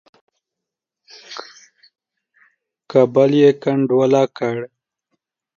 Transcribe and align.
کابل 2.91 3.31
یې 3.41 3.49
کنډواله 3.61 4.23
کړ. 4.37 4.57